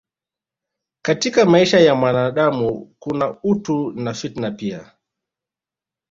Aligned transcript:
Katika 1.01 1.45
maisha 1.45 1.79
ya 1.79 1.95
mwanadamu 1.95 2.95
kuna 2.99 3.37
utu 3.43 3.91
na 3.91 4.13
fitna 4.13 4.51
pia 4.51 4.91